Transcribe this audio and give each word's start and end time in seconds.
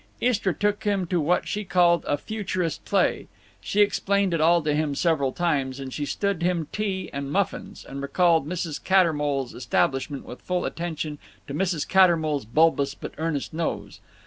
Istra 0.19 0.51
took 0.55 0.83
him 0.83 1.05
to 1.05 1.19
what 1.21 1.47
she 1.47 1.63
called 1.63 2.05
a 2.07 2.17
"futurist 2.17 2.83
play." 2.85 3.27
She 3.61 3.81
explained 3.81 4.33
it 4.33 4.41
all 4.41 4.63
to 4.63 4.73
him 4.73 4.95
several 4.95 5.31
times, 5.31 5.79
and 5.79 5.93
she 5.93 6.07
stood 6.07 6.41
him 6.41 6.67
tea 6.71 7.11
and 7.13 7.31
muffins, 7.31 7.85
and 7.87 8.01
recalled 8.01 8.49
Mrs. 8.49 8.83
Cattermole's 8.83 9.53
establishment 9.53 10.25
with 10.25 10.41
full 10.41 10.65
attention 10.65 11.19
to 11.45 11.53
Mrs. 11.53 11.87
Cattermole's 11.87 12.45
bulbous 12.45 12.95
but 12.95 13.13
earnest 13.19 13.53
nose. 13.53 13.99